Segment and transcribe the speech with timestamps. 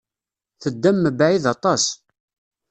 [0.61, 1.83] Teddam mebɛid aṭas.